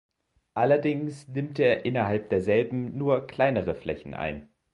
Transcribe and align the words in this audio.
Allerdings 0.55 1.27
nimmt 1.27 1.59
er 1.59 1.85
innerhalb 1.85 2.31
derselben 2.31 2.97
nur 2.97 3.27
kleinere 3.27 3.75
Flächen 3.75 4.15
ein. 4.15 4.49